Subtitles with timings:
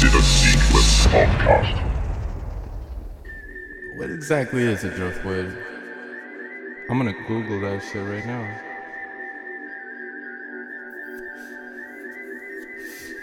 [0.00, 1.76] Sequence Podcast.
[3.96, 5.54] What exactly is a driftwood?
[6.88, 8.48] I'm gonna Google that shit right now.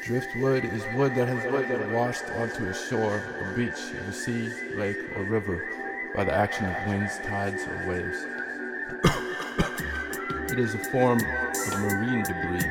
[0.06, 5.00] Driftwood is wood that has been washed onto a shore, a beach, a sea, lake,
[5.16, 5.68] or river
[6.14, 8.24] by the action of winds, tides, or waves.
[10.52, 12.70] it is a form of marine debris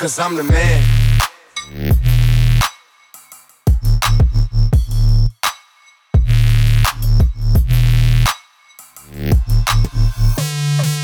[0.00, 0.82] Cause I'm the man.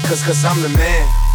[0.07, 1.26] Cause, cause I'm the man.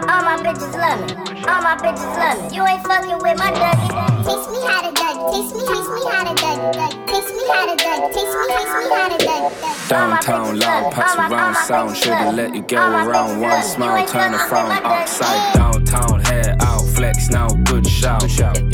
[0.00, 1.14] My, all my bitches love me.
[1.46, 2.56] All my bitches love me.
[2.56, 3.88] You ain't fucking with my ducky.
[4.26, 5.16] Teach me how to duck.
[5.32, 6.58] Teach me, teach me how to duck.
[6.74, 6.92] duck.
[7.06, 8.12] Teach me how to duck.
[8.12, 9.52] Teach me, teach me how to duck.
[9.60, 9.92] duck.
[9.92, 10.90] All my Downtown loud, love me.
[10.90, 11.90] packs All around my sound.
[11.90, 13.66] bitches Should've let you go around one love me.
[13.66, 17.86] You smile, turn the fucking frown with my upside downtown, hair out, flex now, good
[17.86, 18.24] shout.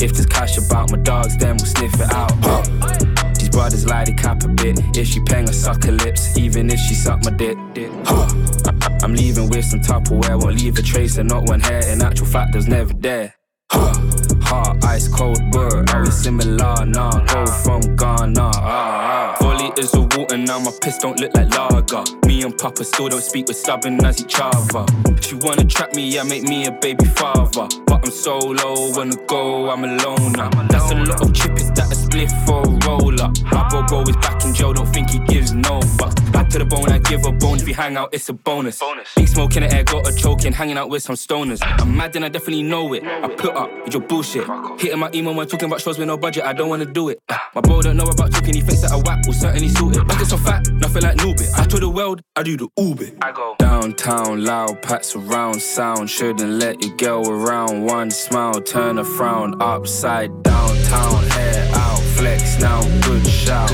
[0.01, 2.31] If there's cash about my dogs, then we'll sniff it out.
[2.41, 3.33] Huh.
[3.37, 4.79] These brothers lie to cap a bit.
[4.97, 7.57] If she paying her suck her lips, even if she suck my dick.
[8.05, 8.60] Huh.
[9.03, 11.81] I'm leaving with some Tupperware, won't leave a trace and not one hair.
[11.89, 13.33] In actual fact, there's never there.
[13.71, 14.75] Huh.
[14.83, 15.85] Ice cold, burr.
[15.93, 16.85] Are we similar?
[16.85, 18.51] Nah, go from Ghana.
[18.53, 19.60] Ah, ah.
[19.71, 22.03] Four liters of water, now my piss don't look like lager.
[22.27, 24.85] Me and Papa still don't speak, we're stubborn as each other.
[25.21, 27.67] She wanna trap me, yeah, make me a baby father.
[27.85, 30.49] But I'm solo, wanna go, I'm a loner.
[30.67, 33.31] That's a lot of chip, is that a spliff for a roller?
[33.51, 36.31] My bro bro is back in jail, don't think he gives no fucks.
[36.33, 37.57] Back to the bone, I give a bone.
[37.57, 38.81] If we hang out, it's a bonus.
[39.15, 41.59] Big smoke in the air, got a choking, hanging out with some stoners.
[41.63, 43.03] I'm mad and I definitely know it.
[43.05, 44.45] I put up with your bullshit.
[44.79, 47.19] Hitting my email when talking about shows with no budget, I don't wanna do it.
[47.29, 49.97] Uh, My bro don't know about talking, he thinks that I whack will certainly suit
[49.97, 50.07] it.
[50.07, 51.49] Like it's so fat, nothing like noob it.
[51.57, 53.11] I told the world, I do the Uber.
[53.21, 56.09] I go downtown, loud packs around sound.
[56.09, 57.85] Shouldn't let your girl around.
[57.85, 63.71] One smile, turn a frown upside downtown, hair out, flex now, good shout.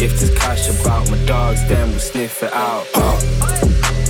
[0.00, 2.86] If there's cash about my dogs, then we'll sniff it out.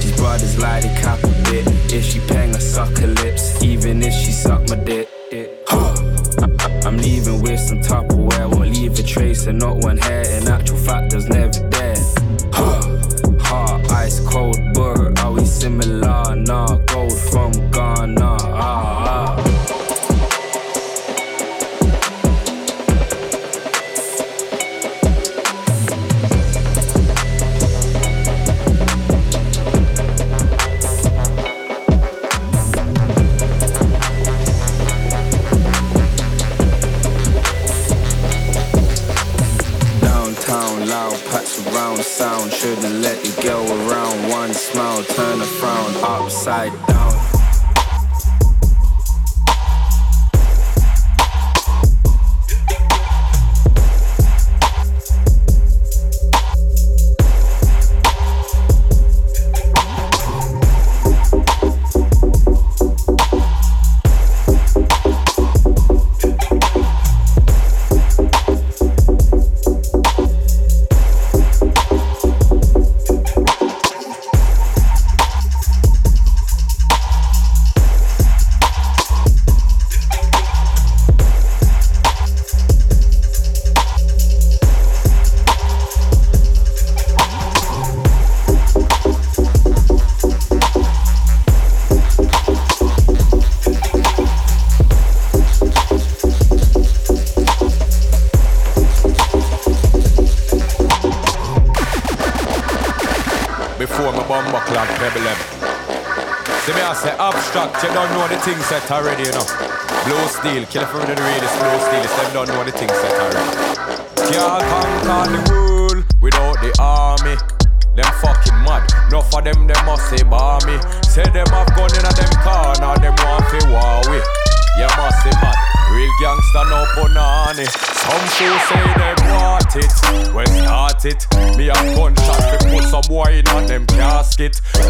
[0.01, 1.67] These brothers lie to cap a bit.
[1.93, 5.09] If she paying her suck her lips, even if she suck my dick.
[6.85, 10.23] I'm leaving with some Tupperware, won't leave a trace and not one hair.
[10.39, 10.78] In actual
[15.69, 16.35] similar?
[16.49, 16.78] Nah,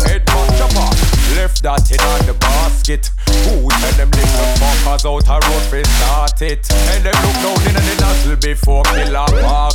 [0.07, 3.11] Head man chopper, left that in on the basket.
[3.49, 6.71] Who tell them little fuckers out a road fi start it?
[6.95, 9.27] And them look down in the nozzle before killer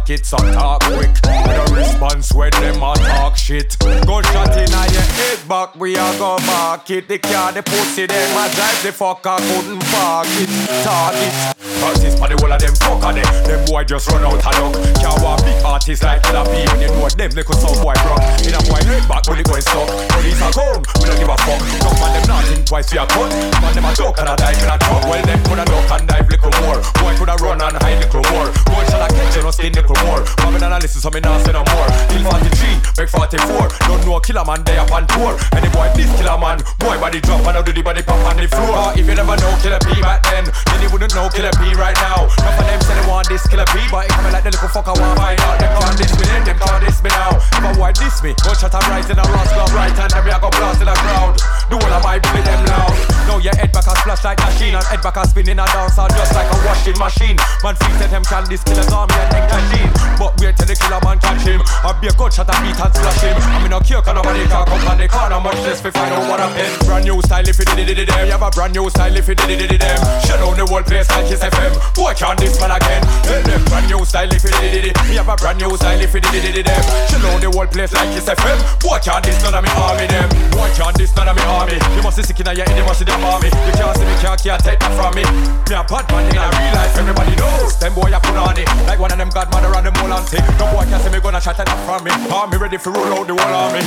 [0.09, 0.25] it.
[0.25, 3.77] So talk quick, with a response when them a talk shit.
[3.79, 7.07] Gunshot in your head back, we a go mark it.
[7.07, 10.49] The car, the pussy, them a drive the fucker couldn't park it.
[10.83, 11.33] Target.
[11.79, 13.27] Practice for the whole of them fucker them.
[13.43, 14.73] Them boy just run out of luck.
[15.01, 16.63] Can't walk big artists like Killer B.
[16.79, 18.23] You know them little some boy rock.
[18.43, 19.87] In a boy head back when it going stuck.
[20.15, 21.59] Police are gone, we don't give a fuck.
[21.83, 23.29] Some man them not think twice we a cut.
[23.61, 25.03] Man them a joke and a dive in a truck.
[25.07, 26.79] Well them coulda duck and dive little more.
[26.99, 28.49] Boy coulda run and hide little more.
[28.71, 30.23] Boy shall I catch you no skin little more.
[30.39, 31.89] Bombing analysis so me not say no more.
[32.09, 33.67] Kill 43, make 44.
[33.87, 35.35] Don't know a killer man they up on tour.
[35.55, 36.63] Any boy this killer man.
[36.79, 38.95] Boy body drop and I do the body pop on the floor.
[38.95, 41.97] If you never know killer P back then, then you wouldn't know killer P right
[41.99, 42.31] now.
[42.39, 44.71] None of them say they want this killer P, but it coming like the little
[44.71, 45.59] fucker want find out.
[45.59, 47.35] Them can't diss me then, them can't me now.
[47.35, 50.31] If a boy diss me, gunshot a rise in a rascal right hand, then me
[50.31, 50.95] I go blast in the
[51.33, 51.69] crowd.
[51.69, 52.93] Do all of my bullet them loud.
[53.27, 55.65] Now your head back a splash like machine, and head back a spin in a
[55.65, 57.37] dancer just like a washing machine.
[57.63, 59.91] Man feet said them can this killer's army and then machine.
[60.19, 61.61] But wait till the killer man catch him.
[61.83, 63.37] I be a gunshot and beat and slash him.
[63.39, 66.13] I mean no care 'cause nobody can come on the corner much less fi find
[66.13, 66.73] out what happened.
[66.85, 68.25] Brand new style if you did it, did them.
[68.27, 69.99] You have a brand new style if you did it, did them.
[70.27, 71.71] Shut down the whole place like it's FM.
[71.95, 73.01] Boy can't this man again.
[73.23, 74.95] Tell them brand new style if you did it, did.
[75.07, 76.83] Me have a brand new style if you did it, did them.
[77.07, 78.59] Shut down the whole place like it's FM.
[78.83, 80.29] Boy can't this none of me army them.
[80.51, 81.77] Boy can't this none of me army.
[81.95, 83.47] You must be sick in your head, you must see them army.
[83.47, 85.23] You can't see me, can't, take that from me.
[85.69, 87.77] Me a bad man in a real life, everybody knows.
[87.79, 88.67] Them boy I put on it.
[88.87, 90.41] Like one of them godmother and them whole auntie.
[90.59, 92.11] No boy can see me gonna shut that from me.
[92.31, 93.81] Army ready for roll out the whole army.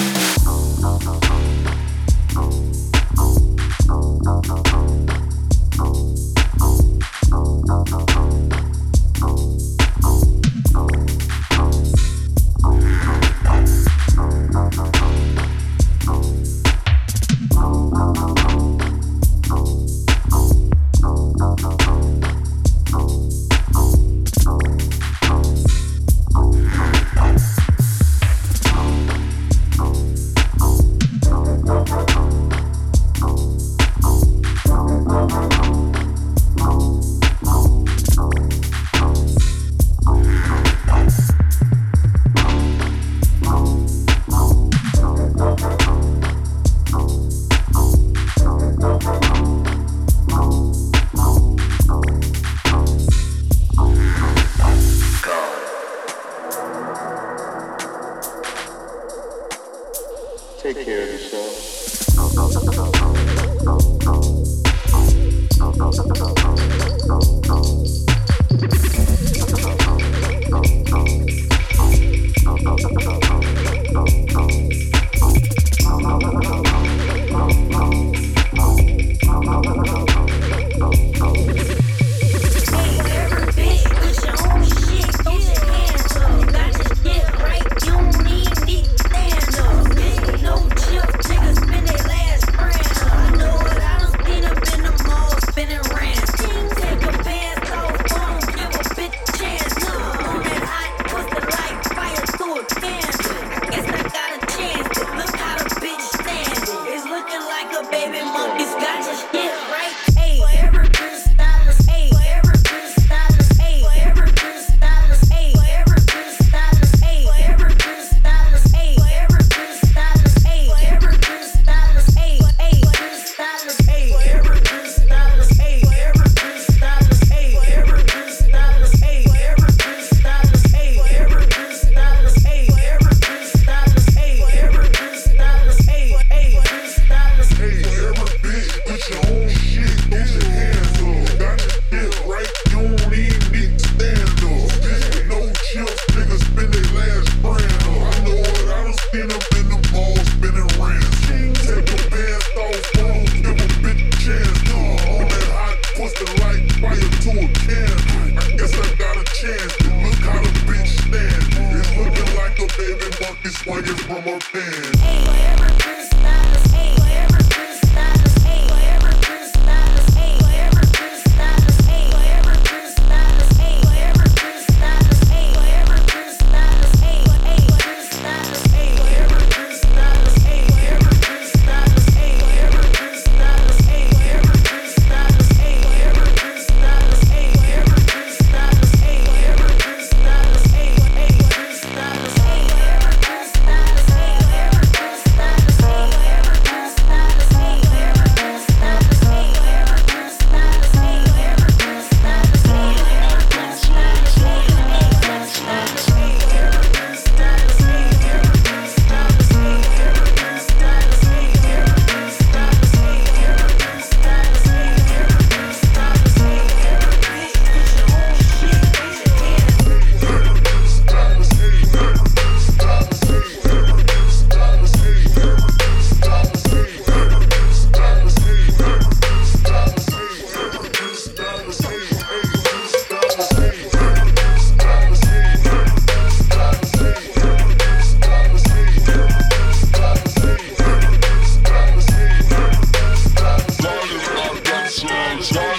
[245.53, 245.76] Yeah.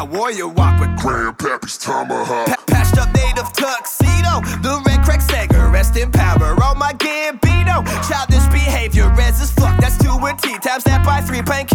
[0.00, 2.46] my warrior walk with Grandpappy's tomahawk.
[2.46, 6.56] Pa- patched up native tuxedo, the red crack Sager, rest in power.
[6.62, 9.78] on my Gambino, childish behavior, res as fuck.
[9.78, 11.42] That's two and T times that by three.
[11.42, 11.66] Pain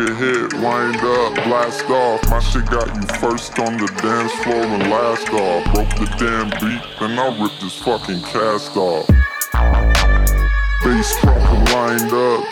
[0.00, 2.30] Take hit, wind up, blast off.
[2.30, 5.74] My shit got you first on the dance floor and last off.
[5.74, 9.06] Broke the damn beat, then I ripped this fucking cast off.
[10.82, 12.44] Bass proper lined up.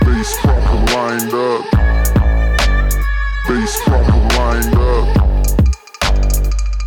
[0.00, 1.64] Bass proper lined up.
[3.46, 5.17] Bass proper lined up.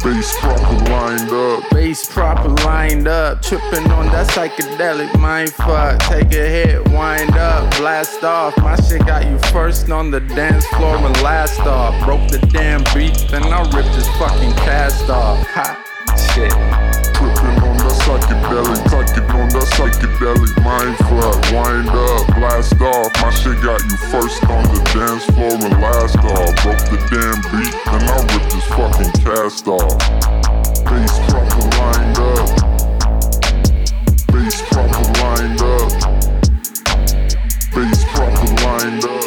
[0.04, 1.70] Bass proper lined up.
[1.70, 6.00] Bass proper lined up, tripping on that psychedelic mind fuck.
[6.00, 8.58] Take a hit, wind up, blast off.
[8.58, 11.94] My shit got you first on the dance floor and last off.
[12.04, 15.46] Broke the damn beat, then I ripped his fucking cast off.
[15.48, 16.71] Ha, shit.
[18.52, 21.40] Psychedelic, tucking on that psychedelic mind fuck.
[21.56, 23.12] Wind up, blast off.
[23.22, 26.52] My shit got you first on the dance floor and last off.
[26.62, 29.96] Broke the damn beat, and I ripped this fucking cast off.
[30.84, 32.48] Bass proper lined up.
[34.28, 35.92] Bass proper lined up.
[37.74, 39.21] Bass proper lined up.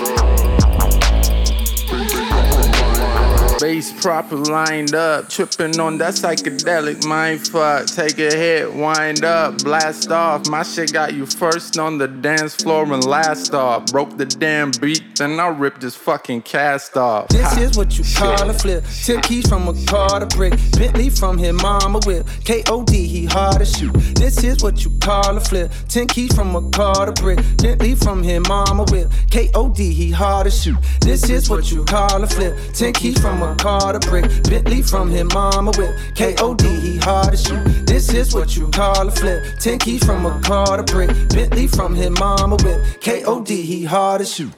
[3.65, 7.87] Bass proper lined up, tripping on that psychedelic mind fuck.
[7.87, 10.47] Take a hit, wind up, blast off.
[10.51, 13.87] My shit got you first on the dance floor and last off.
[13.87, 17.29] Broke the damn beat, then I ripped his fucking cast off.
[17.29, 17.61] This Ha.
[17.61, 18.85] is what you call a flip.
[19.03, 20.53] Ten keys from a car to brick.
[20.77, 22.27] Bentley from his mama whip.
[22.45, 23.07] K.O.D.
[23.07, 23.95] he hard to shoot.
[24.15, 25.73] This is what you call a flip.
[25.89, 27.39] Ten keys from a car to brick.
[27.62, 29.11] Bentley from his mama whip.
[29.31, 29.91] K.O.D.
[29.95, 30.77] he hard to shoot.
[31.01, 32.59] This is what you call a flip.
[32.75, 34.24] Ten keys from a car to brick.
[34.44, 35.96] Bentley from his mama whip.
[36.14, 36.66] K.O.D.
[36.80, 37.64] he hard as shoot.
[37.86, 39.59] This is what you call a flip.
[39.59, 41.11] Ten keys from a car to brick.
[41.28, 43.00] Bentley from his mama whip.
[43.00, 43.62] K.O.D.
[43.62, 44.52] he hard as shoot.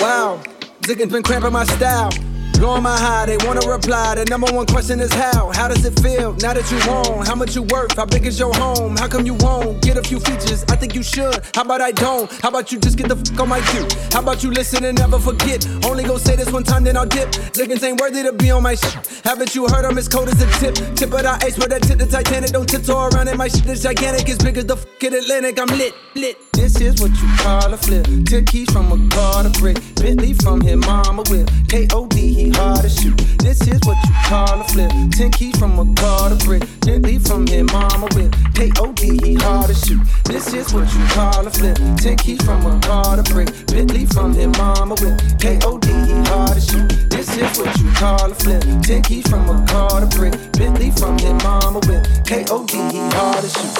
[0.00, 0.40] Wow,
[0.82, 2.10] Ziggin been cramping my style.
[2.58, 4.14] Blowing my high, they wanna reply.
[4.14, 5.50] The number one question is how?
[5.52, 7.26] How does it feel now that you own?
[7.26, 7.96] How much you worth?
[7.96, 8.96] How big is your home?
[8.96, 10.64] How come you won't get a few features?
[10.70, 11.40] I think you should.
[11.54, 12.30] How about I don't?
[12.40, 13.86] How about you just get the fuck on my cue?
[14.12, 15.66] How about you listen and never forget?
[15.84, 17.30] Only go say this one time, then I'll dip.
[17.58, 18.94] Niggas ain't worthy to be on my shit.
[19.24, 20.74] Haven't you heard I'm as cold as a tip?
[20.96, 22.50] Tip of the ice where that tip the Titanic.
[22.50, 23.36] Don't tiptoe around it.
[23.36, 25.58] My shit is gigantic, as big as the fucking Atlantic.
[25.58, 26.36] I'm lit, lit.
[26.52, 28.06] This is what you call a flip.
[28.26, 29.78] Ten keys from a car to brick.
[29.96, 31.50] Bentley from his mama whip.
[31.68, 32.41] K.O.D.
[32.42, 33.16] he hard to shoot.
[33.38, 34.90] This is what you call a flip.
[35.12, 36.62] Ten keys from a car to brick.
[36.80, 38.34] Bentley from his mama whip.
[38.54, 39.18] K.O.D.
[39.22, 40.00] he hard to shoot.
[40.24, 41.76] This is what you call a flip.
[41.98, 43.48] Ten keys from a car to brick.
[43.66, 45.20] Bentley from his mama whip.
[45.38, 45.88] K.O.D.
[45.88, 46.88] he hard to shoot.
[47.10, 48.62] This is what you call a flip.
[48.82, 50.34] Ten keys from a car to brick.
[50.52, 52.06] Bentley from his mama whip.
[52.26, 52.72] K.O.D.
[52.90, 53.72] he hard to shoot.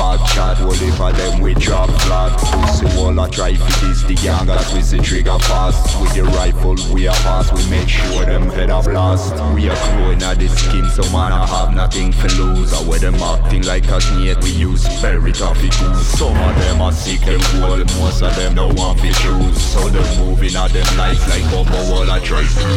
[0.00, 0.56] Back chat.
[0.60, 2.32] A them we drop flat.
[2.40, 6.00] Pussy wall a try fi this the gang Cause we see trigger fast.
[6.00, 7.52] With the rifle we are fast.
[7.52, 9.34] We make sure them head a blast.
[9.54, 12.72] We are growing at the skin So man I have nothing to lose.
[12.72, 14.40] I wear them acting like a snake.
[14.40, 16.06] We use very tough tools.
[16.18, 19.60] Some of them are sick them wall Most of them don't want fi choose.
[19.60, 22.70] So they moving at them life like bumbo wall a try fi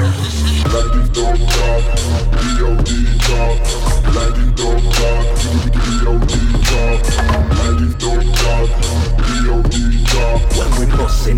[7.15, 8.42] When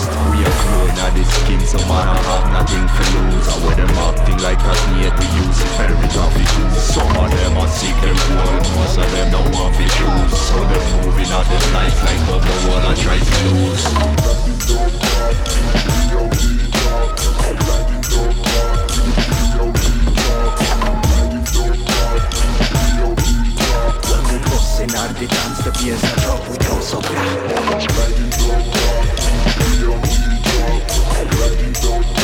[0.00, 3.76] We a clone at the skin, so man I have nothing to lose I wear
[3.76, 8.00] them acting like a snake, we use very tough tools Some of them are sick
[8.00, 12.00] and cold, most of them don't want to choose So they're moving at them life
[12.00, 13.84] like bumbo wall a try to lose
[24.08, 28.79] When we bustin' out the dance, the bass a drop, we go so black.
[31.20, 32.19] You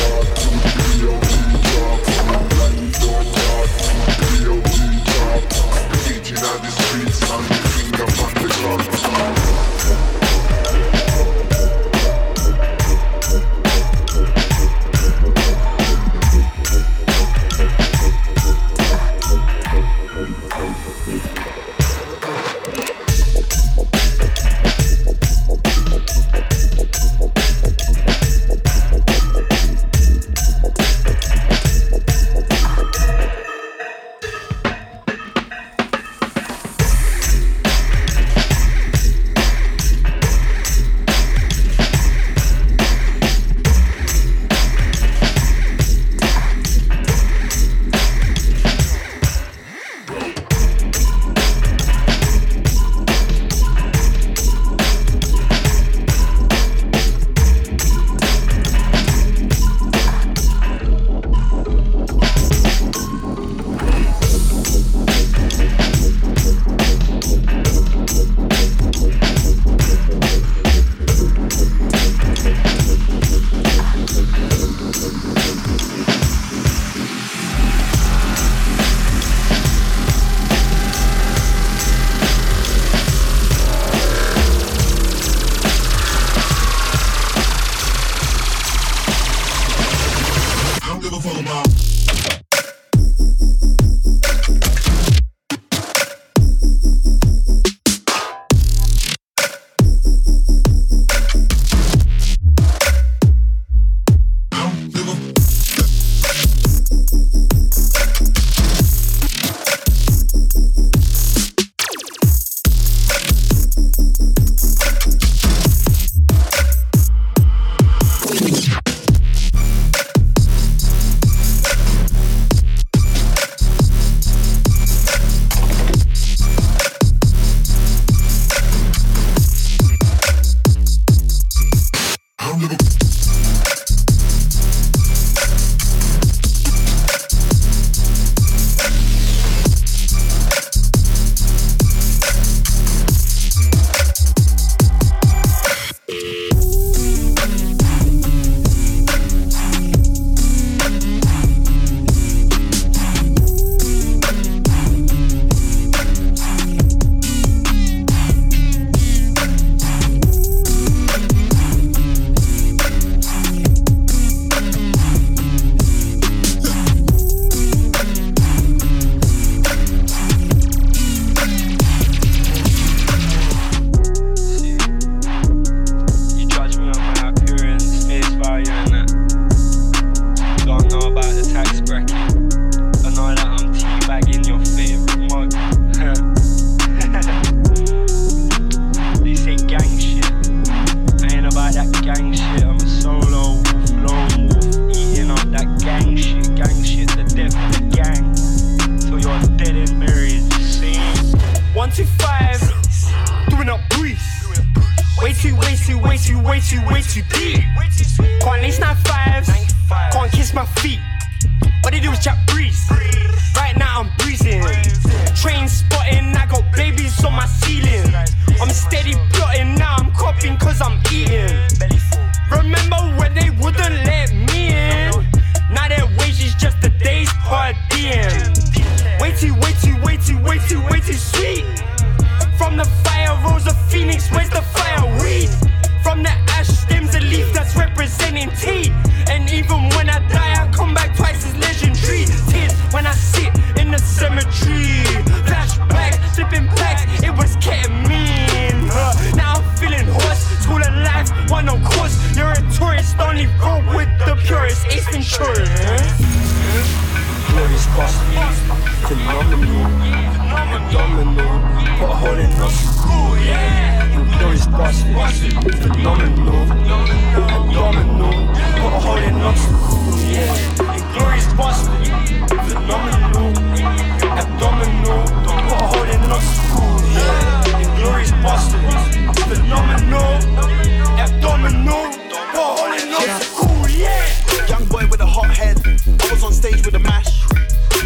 [283.27, 285.83] Young boy with a hot head.
[286.07, 287.43] I was on stage with a mash.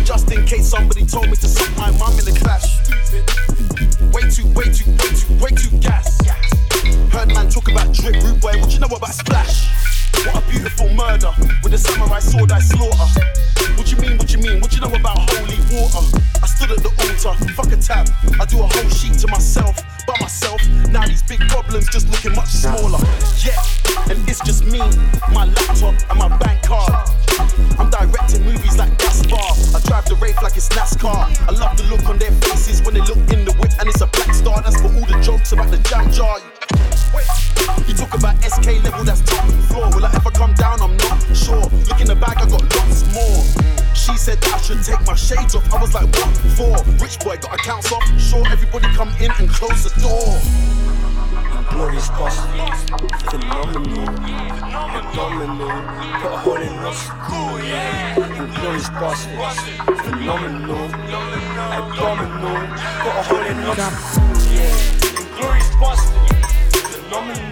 [0.03, 2.81] Just in case somebody told me to suck my mum in the clash.
[4.17, 6.25] Way too, way too, way too, way too gas.
[7.13, 8.57] Heard man talk about drip, root boy.
[8.65, 9.69] What you know about splash?
[10.25, 13.21] What a beautiful murder with a samurai sword I slaughter.
[13.77, 14.17] What you mean?
[14.17, 14.61] What you mean?
[14.61, 16.17] What you know about holy water?
[16.41, 18.09] I stood at the altar, fuck a tab.
[18.41, 19.77] I do a whole sheet to myself,
[20.11, 20.61] by myself.
[20.91, 22.99] Now these big problems just looking much smaller.
[23.39, 23.63] Yeah,
[24.11, 24.81] and it's just me,
[25.33, 26.93] my laptop, and my bank card.
[27.79, 29.37] I'm directing movies like Gaspar.
[29.77, 31.49] I drive the Wraith like it's NASCAR.
[31.49, 34.01] I love the look on their faces when they look in the whip and it's
[34.01, 34.61] a black star.
[34.63, 36.39] That's for all the jokes about the jam jar.
[37.87, 39.23] You talk about SK level, that's
[45.31, 45.73] shades off.
[45.73, 46.75] I was like, what for?
[46.99, 48.03] Rich boy, got accounts off.
[48.19, 50.41] Sure, everybody come in and close the door.
[51.71, 52.59] Glorious bastard,
[53.31, 54.09] phenomenal,
[54.99, 55.71] abdominal,
[56.21, 57.01] put a hole in us.
[57.63, 58.15] Yeah,
[58.59, 59.39] Glorious bastard,
[60.03, 60.91] phenomenal,
[61.79, 62.59] abdominal,
[63.03, 63.79] put a hole in us.
[64.51, 64.75] Yeah,
[65.39, 66.27] glorious bastard,
[66.91, 67.50] phenomenal,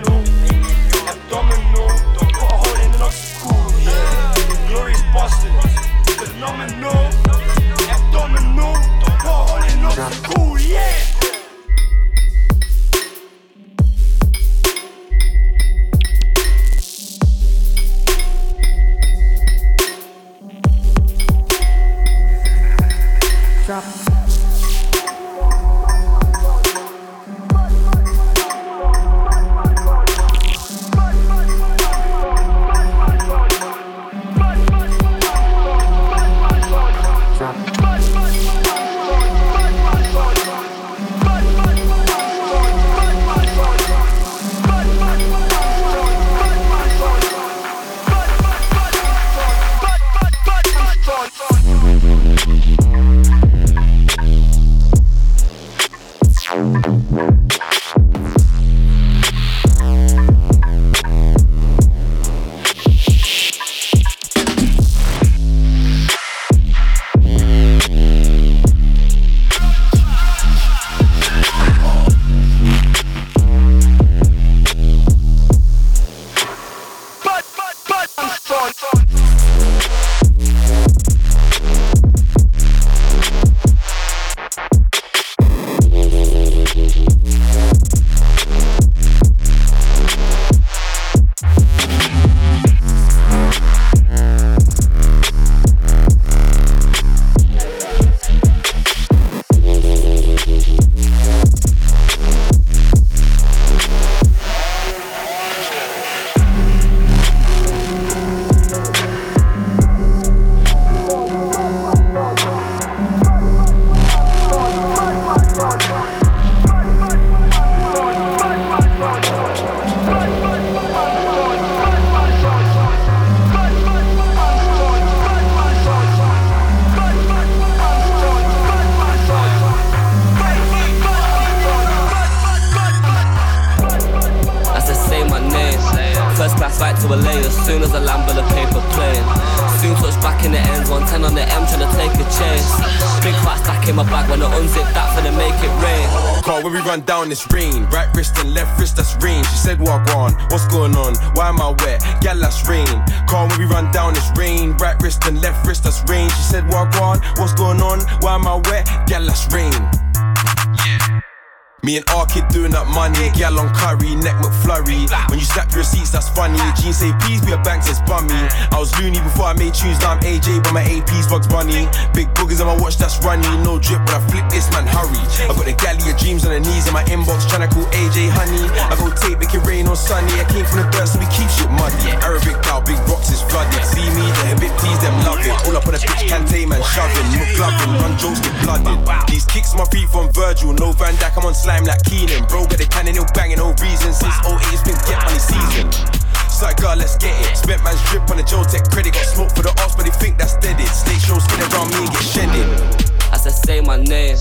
[161.89, 165.09] Me and R kid doing that money, gal on curry, neck McFlurry.
[165.33, 166.61] When you snap your receipts, that's funny.
[166.77, 168.37] Jeans say please be a bank says bummy.
[168.69, 171.89] I was loony before I made tunes, now I'm AJ, but my AP's Bugs Bunny.
[172.13, 173.49] Big boogers on my watch, that's runny.
[173.65, 175.17] No drip, but I flip this man, hurry.
[175.49, 178.37] I got the galley of dreams on the knees in my inbox, tryna call AJ
[178.37, 178.69] honey.
[178.69, 180.29] I go tape, make it rain on sunny.
[180.37, 182.13] I came from the dirt, so we keep shit muddy.
[182.21, 183.81] Arabic cow, big rocks is flooded.
[183.89, 184.29] See me,
[184.61, 185.57] the tease them love it.
[185.65, 189.01] All up on the pitch, can't tame man, shoving, McLovin, run jokes get blooded.
[189.25, 192.45] These kicks my feet from Virgil, no Van Dijk, I'm on slime like Keenan.
[192.47, 194.13] Bro, got the cannon, no banging, no reason.
[194.13, 196.18] Since 08, it's been get money season.
[196.59, 197.57] Side girl, let's get it.
[197.57, 199.15] Spent man's drip on the Joe Tech credit.
[199.15, 200.75] Got smoke for the ops, but they think that's dead.
[200.81, 200.89] It.
[200.91, 203.09] State show spin around me and get shedded.
[203.31, 204.35] As I say my name,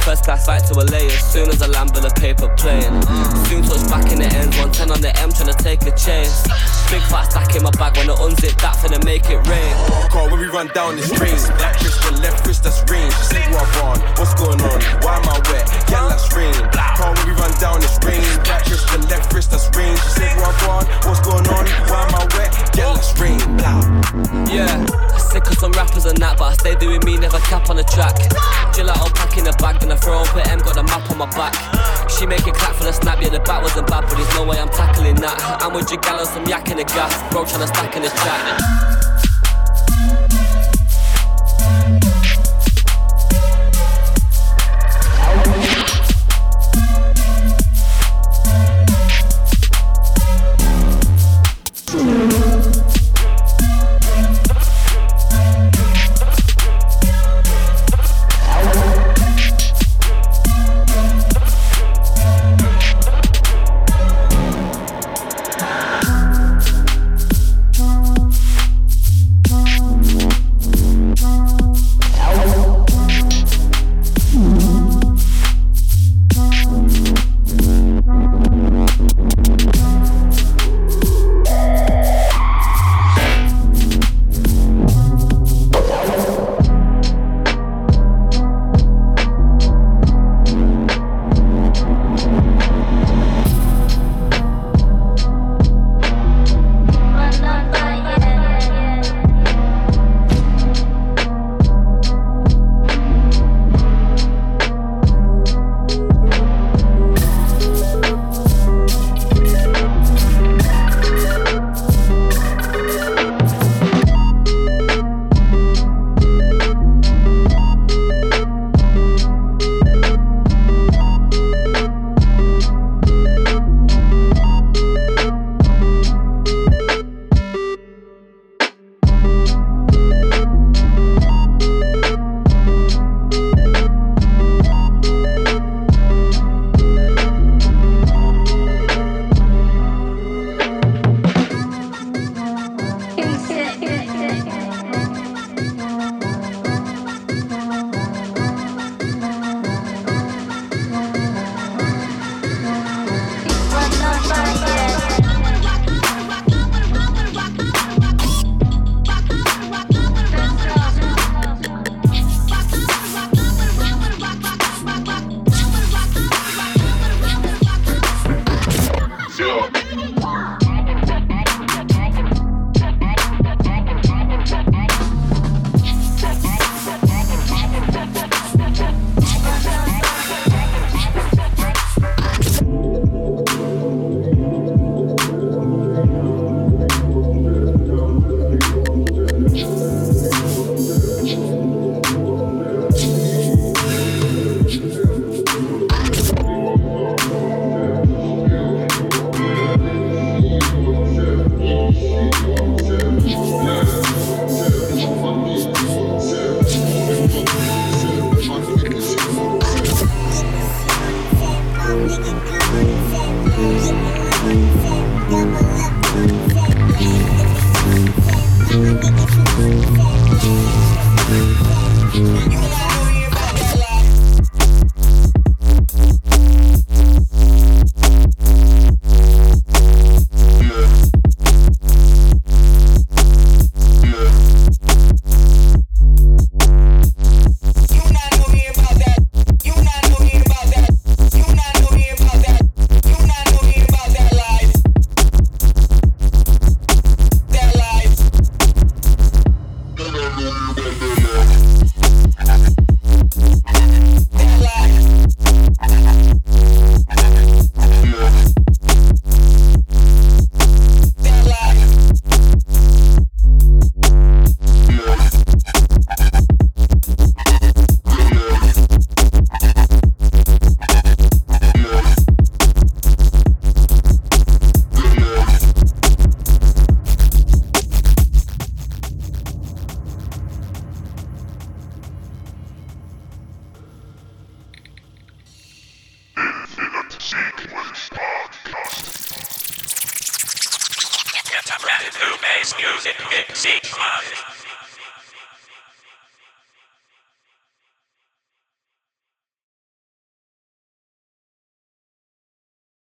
[0.00, 2.96] first class back to LA as soon as I land with a paper plane.
[3.50, 6.46] Soon touch back in the ends, 110 on the M trying to take a chase.
[6.88, 9.74] Big fat stack in my bag when I unzip that to make it rain.
[10.08, 11.36] Call when we run down this rain.
[11.60, 13.10] That wrist and left wrist, that's rain.
[13.10, 13.98] She said, What on?
[14.16, 14.78] What's going on?
[15.04, 15.68] Why am I wet?
[15.90, 16.54] Yeah, that's rain.
[16.96, 18.24] Call when we run down this rain.
[18.48, 19.92] That wrist and left wrist, that's rain.
[19.98, 20.86] She said, What on?
[21.04, 21.57] What's going on?
[21.66, 22.76] I wet?
[22.76, 23.38] Yeah, rain.
[24.48, 24.86] Yeah,
[25.18, 27.84] sick of some rappers and that, but I stay doing me, never cap on the
[27.84, 28.14] track.
[28.72, 31.26] Gelato pack in a bag, then I throw up M, got the map on my
[31.26, 31.54] back.
[32.10, 34.44] She make a clap for the snap, yeah, the bat wasn't bad, but there's no
[34.44, 35.36] way I'm tackling that.
[35.62, 38.02] I'm with your gal on some yak in the gas, bro trying to stack in
[38.02, 39.17] the chat.